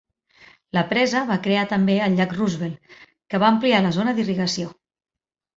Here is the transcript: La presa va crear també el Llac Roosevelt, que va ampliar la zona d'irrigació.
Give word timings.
La 0.77 0.83
presa 0.93 1.21
va 1.31 1.37
crear 1.43 1.67
també 1.75 1.99
el 2.05 2.17
Llac 2.21 2.33
Roosevelt, 2.39 2.97
que 3.35 3.43
va 3.45 3.51
ampliar 3.55 3.83
la 3.89 3.93
zona 3.99 4.17
d'irrigació. 4.17 4.75